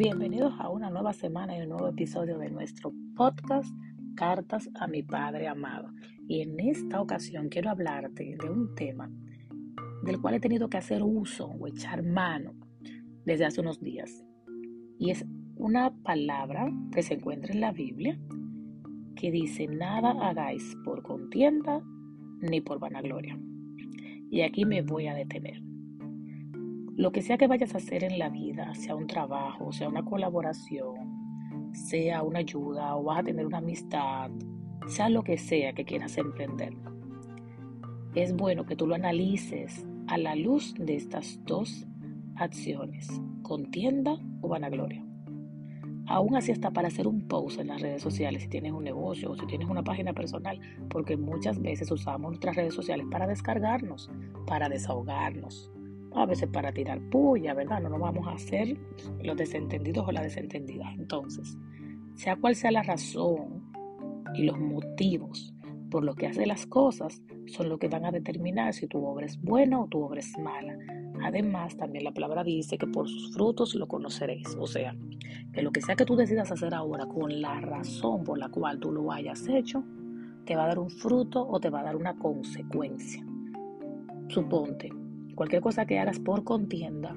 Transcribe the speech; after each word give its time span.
Bienvenidos 0.00 0.54
a 0.58 0.70
una 0.70 0.88
nueva 0.88 1.12
semana 1.12 1.54
y 1.54 1.60
un 1.60 1.68
nuevo 1.68 1.88
episodio 1.88 2.38
de 2.38 2.48
nuestro 2.48 2.90
podcast 3.14 3.70
Cartas 4.14 4.70
a 4.80 4.86
mi 4.86 5.02
Padre 5.02 5.46
Amado. 5.46 5.90
Y 6.26 6.40
en 6.40 6.58
esta 6.58 7.02
ocasión 7.02 7.50
quiero 7.50 7.68
hablarte 7.68 8.34
de 8.40 8.48
un 8.48 8.74
tema 8.74 9.10
del 10.02 10.18
cual 10.18 10.36
he 10.36 10.40
tenido 10.40 10.70
que 10.70 10.78
hacer 10.78 11.02
uso 11.02 11.48
o 11.48 11.66
echar 11.66 12.02
mano 12.02 12.54
desde 13.26 13.44
hace 13.44 13.60
unos 13.60 13.78
días. 13.78 14.24
Y 14.98 15.10
es 15.10 15.26
una 15.56 15.94
palabra 16.02 16.72
que 16.94 17.02
se 17.02 17.12
encuentra 17.12 17.52
en 17.52 17.60
la 17.60 17.72
Biblia 17.72 18.18
que 19.16 19.30
dice, 19.30 19.66
nada 19.66 20.12
hagáis 20.12 20.78
por 20.82 21.02
contienda 21.02 21.82
ni 22.40 22.62
por 22.62 22.78
vanagloria. 22.78 23.38
Y 24.30 24.40
aquí 24.40 24.64
me 24.64 24.80
voy 24.80 25.08
a 25.08 25.14
detener. 25.14 25.69
Lo 27.00 27.12
que 27.12 27.22
sea 27.22 27.38
que 27.38 27.46
vayas 27.46 27.74
a 27.74 27.78
hacer 27.78 28.04
en 28.04 28.18
la 28.18 28.28
vida, 28.28 28.74
sea 28.74 28.94
un 28.94 29.06
trabajo, 29.06 29.72
sea 29.72 29.88
una 29.88 30.04
colaboración, 30.04 31.70
sea 31.72 32.22
una 32.22 32.40
ayuda 32.40 32.94
o 32.94 33.04
vas 33.04 33.20
a 33.20 33.22
tener 33.22 33.46
una 33.46 33.56
amistad, 33.56 34.30
sea 34.86 35.08
lo 35.08 35.22
que 35.22 35.38
sea 35.38 35.72
que 35.72 35.86
quieras 35.86 36.18
emprender, 36.18 36.76
es 38.14 38.36
bueno 38.36 38.66
que 38.66 38.76
tú 38.76 38.86
lo 38.86 38.96
analices 38.96 39.86
a 40.08 40.18
la 40.18 40.34
luz 40.34 40.74
de 40.74 40.96
estas 40.96 41.42
dos 41.46 41.86
acciones, 42.36 43.08
contienda 43.40 44.18
o 44.42 44.48
vanagloria. 44.48 45.02
Aún 46.06 46.36
así 46.36 46.52
está 46.52 46.70
para 46.70 46.88
hacer 46.88 47.06
un 47.06 47.26
post 47.26 47.60
en 47.60 47.68
las 47.68 47.80
redes 47.80 48.02
sociales 48.02 48.42
si 48.42 48.48
tienes 48.50 48.72
un 48.72 48.84
negocio 48.84 49.30
o 49.30 49.36
si 49.36 49.46
tienes 49.46 49.70
una 49.70 49.82
página 49.82 50.12
personal, 50.12 50.60
porque 50.90 51.16
muchas 51.16 51.62
veces 51.62 51.90
usamos 51.90 52.32
nuestras 52.32 52.56
redes 52.56 52.74
sociales 52.74 53.06
para 53.10 53.26
descargarnos, 53.26 54.10
para 54.46 54.68
desahogarnos, 54.68 55.72
a 56.14 56.26
veces 56.26 56.48
para 56.48 56.72
tirar 56.72 57.00
puya, 57.10 57.54
¿verdad? 57.54 57.80
No 57.80 57.88
nos 57.88 58.00
vamos 58.00 58.26
a 58.26 58.32
hacer 58.32 58.76
los 59.22 59.36
desentendidos 59.36 60.06
o 60.06 60.12
la 60.12 60.22
desentendida. 60.22 60.92
Entonces, 60.92 61.56
sea 62.14 62.36
cual 62.36 62.54
sea 62.54 62.70
la 62.70 62.82
razón 62.82 63.72
y 64.34 64.44
los 64.44 64.58
motivos 64.58 65.54
por 65.90 66.04
los 66.04 66.14
que 66.14 66.28
hace 66.28 66.46
las 66.46 66.66
cosas, 66.66 67.20
son 67.46 67.68
lo 67.68 67.78
que 67.78 67.88
van 67.88 68.04
a 68.04 68.12
determinar 68.12 68.72
si 68.72 68.86
tu 68.86 69.04
obra 69.04 69.26
es 69.26 69.40
buena 69.42 69.80
o 69.80 69.88
tu 69.88 70.00
obra 70.00 70.20
es 70.20 70.38
mala. 70.38 70.78
Además, 71.22 71.76
también 71.76 72.04
la 72.04 72.12
palabra 72.12 72.44
dice 72.44 72.78
que 72.78 72.86
por 72.86 73.08
sus 73.08 73.34
frutos 73.34 73.74
lo 73.74 73.88
conoceréis. 73.88 74.56
O 74.58 74.66
sea, 74.66 74.96
que 75.52 75.62
lo 75.62 75.72
que 75.72 75.82
sea 75.82 75.96
que 75.96 76.04
tú 76.04 76.16
decidas 76.16 76.52
hacer 76.52 76.74
ahora 76.74 77.06
con 77.06 77.42
la 77.42 77.60
razón 77.60 78.24
por 78.24 78.38
la 78.38 78.48
cual 78.48 78.78
tú 78.78 78.92
lo 78.92 79.10
hayas 79.12 79.46
hecho, 79.48 79.82
te 80.44 80.56
va 80.56 80.64
a 80.64 80.68
dar 80.68 80.78
un 80.78 80.90
fruto 80.90 81.46
o 81.46 81.60
te 81.60 81.70
va 81.70 81.80
a 81.80 81.84
dar 81.84 81.96
una 81.96 82.16
consecuencia. 82.16 83.26
Suponte, 84.28 84.90
cualquier 85.34 85.62
cosa 85.62 85.86
que 85.86 85.98
hagas 85.98 86.18
por 86.18 86.44
contienda 86.44 87.14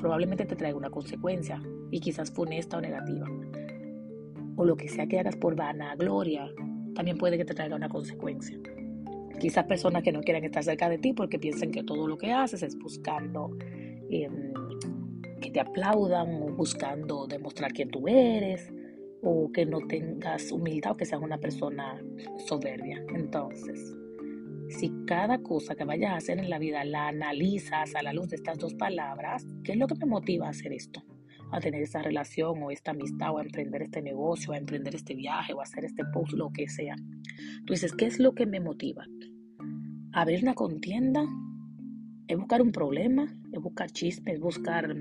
probablemente 0.00 0.46
te 0.46 0.56
traiga 0.56 0.78
una 0.78 0.90
consecuencia 0.90 1.62
y 1.90 2.00
quizás 2.00 2.30
funesta 2.30 2.78
o 2.78 2.80
negativa. 2.80 3.26
O 4.56 4.64
lo 4.64 4.76
que 4.76 4.88
sea 4.88 5.06
que 5.06 5.18
hagas 5.18 5.36
por 5.36 5.54
vanagloria 5.54 6.50
también 6.94 7.18
puede 7.18 7.36
que 7.36 7.44
te 7.44 7.54
traiga 7.54 7.76
una 7.76 7.88
consecuencia. 7.88 8.58
Quizás 9.38 9.64
personas 9.64 10.02
que 10.02 10.12
no 10.12 10.20
quieran 10.20 10.44
estar 10.44 10.64
cerca 10.64 10.88
de 10.88 10.98
ti 10.98 11.12
porque 11.12 11.38
piensen 11.38 11.70
que 11.70 11.82
todo 11.82 12.06
lo 12.06 12.18
que 12.18 12.32
haces 12.32 12.62
es 12.62 12.78
buscando 12.78 13.56
em, 14.10 14.52
que 15.40 15.50
te 15.50 15.60
aplaudan 15.60 16.42
o 16.42 16.54
buscando 16.54 17.26
demostrar 17.26 17.72
quién 17.72 17.90
tú 17.90 18.06
eres 18.08 18.72
o 19.22 19.50
que 19.52 19.66
no 19.66 19.80
tengas 19.86 20.50
humildad 20.50 20.92
o 20.92 20.96
que 20.96 21.04
seas 21.04 21.22
una 21.22 21.38
persona 21.38 22.02
soberbia. 22.46 23.04
Entonces, 23.14 23.94
si 24.70 24.92
cada 25.06 25.42
cosa 25.42 25.74
que 25.74 25.84
vayas 25.84 26.12
a 26.12 26.16
hacer 26.16 26.38
en 26.38 26.48
la 26.48 26.58
vida 26.58 26.84
la 26.84 27.08
analizas 27.08 27.94
a 27.94 28.02
la 28.02 28.12
luz 28.12 28.28
de 28.28 28.36
estas 28.36 28.58
dos 28.58 28.74
palabras, 28.74 29.46
¿qué 29.64 29.72
es 29.72 29.78
lo 29.78 29.86
que 29.86 29.96
me 29.96 30.06
motiva 30.06 30.46
a 30.46 30.50
hacer 30.50 30.72
esto? 30.72 31.02
A 31.50 31.60
tener 31.60 31.82
esa 31.82 32.02
relación 32.02 32.62
o 32.62 32.70
esta 32.70 32.92
amistad 32.92 33.34
o 33.34 33.38
a 33.38 33.42
emprender 33.42 33.82
este 33.82 34.00
negocio, 34.00 34.52
a 34.52 34.58
emprender 34.58 34.94
este 34.94 35.14
viaje 35.14 35.52
o 35.52 35.60
a 35.60 35.64
hacer 35.64 35.84
este 35.84 36.04
post, 36.12 36.32
lo 36.34 36.50
que 36.52 36.68
sea. 36.68 36.94
Tú 37.66 37.72
dices, 37.72 37.92
¿qué 37.92 38.06
es 38.06 38.20
lo 38.20 38.34
que 38.34 38.46
me 38.46 38.60
motiva? 38.60 39.04
¿Abrir 40.12 40.42
una 40.42 40.54
contienda? 40.54 41.24
¿Es 42.28 42.38
buscar 42.38 42.62
un 42.62 42.70
problema? 42.70 43.24
¿Es 43.52 43.60
buscar 43.60 43.90
chisme? 43.90 44.32
¿Es 44.32 44.40
buscar 44.40 44.94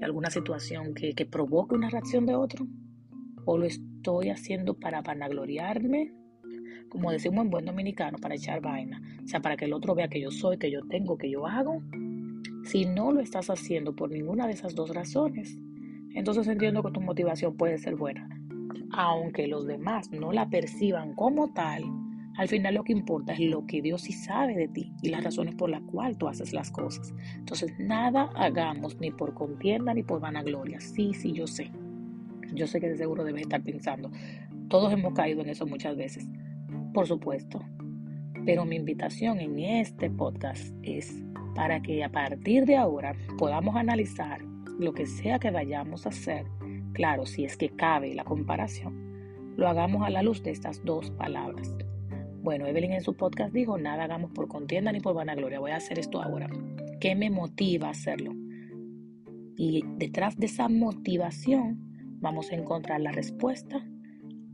alguna 0.00 0.30
situación 0.30 0.94
que, 0.94 1.14
que 1.14 1.26
provoque 1.26 1.74
una 1.74 1.90
reacción 1.90 2.24
de 2.26 2.36
otro? 2.36 2.66
¿O 3.44 3.58
lo 3.58 3.66
estoy 3.66 4.30
haciendo 4.30 4.78
para 4.78 5.02
vanagloriarme? 5.02 6.12
Como 6.88 7.10
decimos 7.10 7.44
en 7.44 7.50
buen 7.50 7.64
dominicano, 7.64 8.18
para 8.18 8.34
echar 8.34 8.60
vaina. 8.60 9.00
O 9.24 9.28
sea, 9.28 9.40
para 9.40 9.56
que 9.56 9.64
el 9.64 9.72
otro 9.72 9.94
vea 9.94 10.08
que 10.08 10.20
yo 10.20 10.30
soy, 10.30 10.58
que 10.58 10.70
yo 10.70 10.80
tengo, 10.88 11.18
que 11.18 11.30
yo 11.30 11.46
hago. 11.46 11.82
Si 12.64 12.84
no 12.84 13.12
lo 13.12 13.20
estás 13.20 13.50
haciendo 13.50 13.94
por 13.94 14.10
ninguna 14.10 14.46
de 14.46 14.52
esas 14.52 14.74
dos 14.74 14.94
razones, 14.94 15.56
entonces 16.14 16.48
entiendo 16.48 16.82
que 16.82 16.90
tu 16.90 17.00
motivación 17.00 17.56
puede 17.56 17.78
ser 17.78 17.96
buena. 17.96 18.28
Aunque 18.92 19.46
los 19.46 19.66
demás 19.66 20.10
no 20.10 20.32
la 20.32 20.48
perciban 20.48 21.14
como 21.14 21.52
tal, 21.52 21.84
al 22.36 22.48
final 22.48 22.74
lo 22.74 22.84
que 22.84 22.92
importa 22.92 23.32
es 23.32 23.40
lo 23.40 23.66
que 23.66 23.82
Dios 23.82 24.02
sí 24.02 24.12
sabe 24.12 24.54
de 24.54 24.68
ti 24.68 24.92
y 25.02 25.08
las 25.08 25.24
razones 25.24 25.54
por 25.54 25.70
las 25.70 25.82
cuales 25.82 26.18
tú 26.18 26.28
haces 26.28 26.52
las 26.52 26.70
cosas. 26.70 27.14
Entonces, 27.36 27.72
nada 27.78 28.30
hagamos 28.34 29.00
ni 29.00 29.10
por 29.10 29.34
contienda 29.34 29.94
ni 29.94 30.02
por 30.02 30.20
vanagloria. 30.20 30.80
Sí, 30.80 31.14
sí, 31.14 31.32
yo 31.32 31.46
sé. 31.46 31.70
Yo 32.54 32.66
sé 32.66 32.80
que 32.80 32.88
de 32.88 32.96
seguro 32.96 33.24
debes 33.24 33.42
estar 33.42 33.62
pensando. 33.62 34.10
Todos 34.68 34.92
hemos 34.92 35.14
caído 35.14 35.42
en 35.42 35.48
eso 35.48 35.66
muchas 35.66 35.96
veces 35.96 36.28
por 36.96 37.06
supuesto. 37.06 37.60
Pero 38.46 38.64
mi 38.64 38.76
invitación 38.76 39.38
en 39.38 39.58
este 39.58 40.08
podcast 40.08 40.74
es 40.82 41.22
para 41.54 41.82
que 41.82 42.02
a 42.02 42.10
partir 42.10 42.64
de 42.64 42.78
ahora 42.78 43.14
podamos 43.36 43.76
analizar 43.76 44.40
lo 44.78 44.94
que 44.94 45.04
sea 45.04 45.38
que 45.38 45.50
vayamos 45.50 46.06
a 46.06 46.08
hacer, 46.08 46.46
claro, 46.94 47.26
si 47.26 47.44
es 47.44 47.58
que 47.58 47.68
cabe 47.68 48.14
la 48.14 48.24
comparación, 48.24 49.52
lo 49.58 49.68
hagamos 49.68 50.06
a 50.06 50.10
la 50.10 50.22
luz 50.22 50.42
de 50.42 50.52
estas 50.52 50.82
dos 50.86 51.10
palabras. 51.10 51.76
Bueno, 52.42 52.66
Evelyn 52.66 52.94
en 52.94 53.02
su 53.02 53.14
podcast 53.14 53.52
dijo, 53.52 53.76
nada 53.76 54.04
hagamos 54.04 54.30
por 54.30 54.48
contienda 54.48 54.90
ni 54.90 55.00
por 55.00 55.14
vanagloria, 55.14 55.60
voy 55.60 55.72
a 55.72 55.76
hacer 55.76 55.98
esto 55.98 56.22
ahora. 56.22 56.48
¿Qué 56.98 57.14
me 57.14 57.28
motiva 57.28 57.88
a 57.88 57.90
hacerlo? 57.90 58.32
Y 59.54 59.84
detrás 59.98 60.38
de 60.38 60.46
esa 60.46 60.70
motivación 60.70 61.76
vamos 62.20 62.50
a 62.52 62.54
encontrar 62.54 63.02
la 63.02 63.12
respuesta 63.12 63.86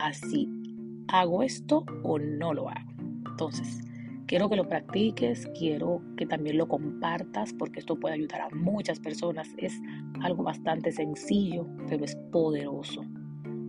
así 0.00 0.61
¿hago 1.08 1.42
esto 1.42 1.84
o 2.02 2.18
no 2.18 2.54
lo 2.54 2.68
hago? 2.68 2.92
Entonces, 3.26 3.80
quiero 4.26 4.48
que 4.48 4.56
lo 4.56 4.68
practiques, 4.68 5.46
quiero 5.58 6.02
que 6.16 6.26
también 6.26 6.58
lo 6.58 6.68
compartas 6.68 7.52
porque 7.52 7.80
esto 7.80 7.98
puede 7.98 8.14
ayudar 8.14 8.42
a 8.42 8.50
muchas 8.54 8.98
personas. 9.00 9.48
Es 9.58 9.80
algo 10.20 10.42
bastante 10.42 10.92
sencillo, 10.92 11.66
pero 11.88 12.04
es 12.04 12.16
poderoso. 12.30 13.04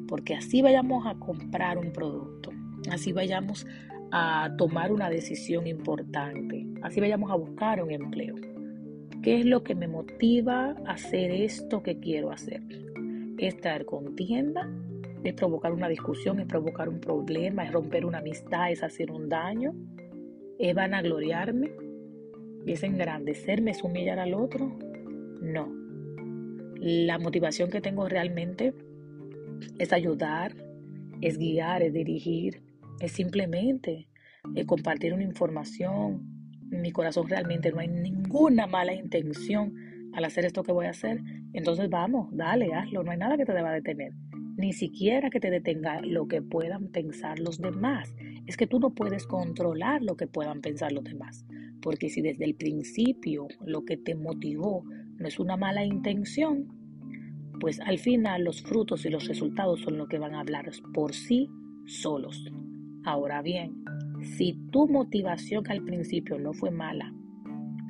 Porque 0.08 0.36
así 0.36 0.62
vayamos 0.62 1.06
a 1.06 1.16
comprar 1.16 1.78
un 1.78 1.92
producto, 1.92 2.52
así 2.92 3.12
vayamos 3.12 3.66
a 4.12 4.54
tomar 4.58 4.92
una 4.92 5.10
decisión 5.10 5.66
importante, 5.66 6.68
así 6.82 7.00
vayamos 7.00 7.32
a 7.32 7.36
buscar 7.36 7.84
un 7.84 7.92
empleo. 7.92 8.36
¿Qué 9.24 9.40
es 9.40 9.46
lo 9.46 9.64
que 9.64 9.74
me 9.74 9.88
motiva 9.88 10.76
a 10.86 10.92
hacer 10.92 11.32
esto 11.32 11.82
que 11.82 12.00
quiero 12.00 12.32
hacer? 12.32 12.62
Estar 13.38 13.86
contienda 13.86 14.70
es 15.24 15.34
provocar 15.34 15.72
una 15.72 15.88
discusión, 15.88 16.40
es 16.40 16.48
provocar 16.48 16.90
un 16.90 17.00
problema, 17.00 17.64
es 17.64 17.72
romper 17.72 18.06
una 18.06 18.20
amistad, 18.20 18.72
es 18.72 18.84
hacer 18.84 19.12
un 19.12 19.30
daño, 19.30 19.74
es 20.60 20.76
vanagloriarme, 20.76 21.72
es 22.66 22.84
engrandecerme, 22.84 23.72
es 23.72 23.84
humillar 23.84 24.20
al 24.20 24.34
otro. 24.34 24.78
No. 25.42 25.74
La 26.76 27.18
motivación 27.20 27.70
que 27.70 27.80
tengo 27.80 28.08
realmente 28.10 28.74
es 29.80 29.94
ayudar, 29.94 30.56
es 31.22 31.38
guiar, 31.38 31.82
es 31.84 31.94
dirigir, 31.94 32.62
es 33.00 33.14
simplemente 33.14 34.10
compartir 34.66 35.14
una 35.14 35.24
información. 35.24 36.28
En 36.70 36.82
mi 36.82 36.92
corazón 36.92 37.30
realmente 37.30 37.72
no 37.72 37.80
hay 37.80 37.88
ninguna 37.88 38.68
mala 38.68 38.94
intención 38.94 39.74
al 40.14 40.26
hacer 40.26 40.44
esto 40.44 40.64
que 40.64 40.74
voy 40.74 40.88
a 40.88 40.90
hacer. 40.90 41.22
Entonces 41.54 41.90
vamos, 41.90 42.28
dale, 42.36 42.74
hazlo, 42.74 43.04
no 43.04 43.12
hay 43.12 43.18
nada 43.18 43.38
que 43.38 43.46
te 43.46 43.54
deba 43.54 43.72
detener 43.72 44.12
ni 44.56 44.74
siquiera 44.74 45.30
que 45.30 45.40
te 45.40 45.50
detenga 45.50 46.02
lo 46.02 46.28
que 46.28 46.42
puedan 46.42 46.88
pensar 46.90 47.40
los 47.40 47.60
demás. 47.60 48.14
Es 48.46 48.58
que 48.58 48.68
tú 48.68 48.80
no 48.80 48.92
puedes 48.92 49.26
controlar 49.26 50.02
lo 50.02 50.16
que 50.16 50.28
puedan 50.28 50.62
pensar 50.62 50.92
los 50.92 51.04
demás, 51.04 51.46
porque 51.82 52.10
si 52.10 52.22
desde 52.22 52.46
el 52.46 52.56
principio 52.56 53.48
lo 53.66 53.86
que 53.86 53.98
te 53.98 54.16
motivó 54.16 54.84
no 55.18 55.28
es 55.28 55.40
una 55.40 55.58
mala 55.58 55.86
intención, 55.86 56.68
pues 57.60 57.80
al 57.80 57.98
final 57.98 58.44
los 58.44 58.62
frutos 58.62 59.06
y 59.06 59.10
los 59.10 59.28
resultados 59.28 59.82
son 59.82 59.98
lo 59.98 60.08
que 60.08 60.20
van 60.20 60.36
a 60.36 60.42
hablar 60.42 60.70
por 60.94 61.14
sí 61.14 61.50
solos. 61.86 62.52
Ahora 63.06 63.42
bien, 63.42 63.84
si 64.38 64.54
tu 64.72 64.88
motivación 64.88 65.64
al 65.70 65.84
principio 65.84 66.38
no 66.40 66.54
fue 66.54 66.72
mala, 66.72 67.14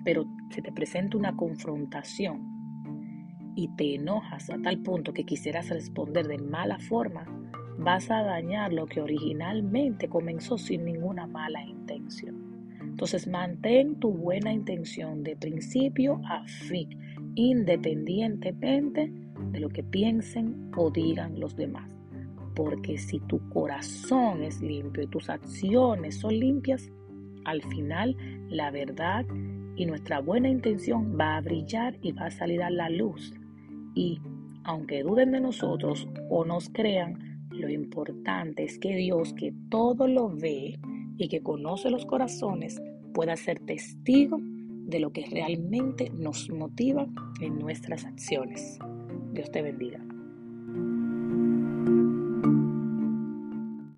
pero 0.04 0.25
se 0.50 0.62
te 0.62 0.71
presenta 0.71 1.18
una 1.18 1.36
confrontación 1.36 2.52
y 3.55 3.67
te 3.75 3.95
enojas 3.95 4.50
a 4.50 4.57
tal 4.61 4.79
punto 4.79 5.13
que 5.13 5.25
quisieras 5.25 5.69
responder 5.69 6.27
de 6.27 6.38
mala 6.38 6.79
forma, 6.79 7.25
vas 7.77 8.09
a 8.11 8.23
dañar 8.23 8.71
lo 8.73 8.85
que 8.85 9.01
originalmente 9.01 10.07
comenzó 10.07 10.57
sin 10.57 10.85
ninguna 10.85 11.27
mala 11.27 11.63
intención. 11.63 12.53
Entonces 12.81 13.27
mantén 13.27 13.95
tu 14.00 14.11
buena 14.11 14.53
intención 14.53 15.23
de 15.23 15.35
principio 15.35 16.21
a 16.25 16.45
fin, 16.45 16.89
independientemente 17.35 19.11
de 19.51 19.59
lo 19.59 19.69
que 19.69 19.83
piensen 19.83 20.71
o 20.77 20.91
digan 20.91 21.39
los 21.39 21.55
demás. 21.55 21.91
Porque 22.55 22.97
si 22.97 23.19
tu 23.21 23.39
corazón 23.50 24.44
es 24.44 24.61
limpio 24.61 25.03
y 25.03 25.07
tus 25.07 25.29
acciones 25.29 26.19
son 26.19 26.39
limpias, 26.39 26.91
al 27.45 27.63
final 27.63 28.15
la 28.50 28.69
verdad 28.69 29.25
y 29.75 29.85
nuestra 29.85 30.19
buena 30.19 30.50
intención 30.50 31.17
va 31.19 31.38
a 31.38 31.41
brillar 31.41 31.97
y 32.01 32.11
va 32.11 32.27
a 32.27 32.31
salir 32.31 32.61
a 32.61 32.69
la 32.69 32.89
luz. 32.89 33.33
Y 33.95 34.19
aunque 34.63 35.03
duden 35.03 35.31
de 35.31 35.41
nosotros 35.41 36.07
o 36.29 36.45
nos 36.45 36.69
crean, 36.69 37.47
lo 37.51 37.69
importante 37.69 38.63
es 38.63 38.79
que 38.79 38.95
Dios, 38.95 39.33
que 39.33 39.53
todo 39.69 40.07
lo 40.07 40.29
ve 40.29 40.79
y 41.17 41.27
que 41.27 41.43
conoce 41.43 41.89
los 41.89 42.05
corazones, 42.05 42.81
pueda 43.13 43.35
ser 43.35 43.59
testigo 43.59 44.39
de 44.41 44.99
lo 44.99 45.11
que 45.11 45.25
realmente 45.25 46.09
nos 46.09 46.49
motiva 46.49 47.07
en 47.41 47.59
nuestras 47.59 48.05
acciones. 48.05 48.79
Dios 49.33 49.51
te 49.51 49.61
bendiga. 49.61 50.12